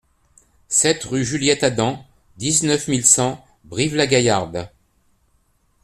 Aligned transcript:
sept 0.67 1.03
rue 1.03 1.23
Juliette 1.23 1.61
Adam, 1.61 2.03
dix-neuf 2.37 2.87
mille 2.87 3.05
cent 3.05 3.45
Brive-la-Gaillarde 3.65 4.71